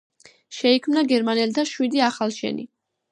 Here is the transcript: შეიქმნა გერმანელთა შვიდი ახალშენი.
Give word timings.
შეიქმნა 0.59 1.03
გერმანელთა 1.11 1.65
შვიდი 1.73 2.01
ახალშენი. 2.07 2.67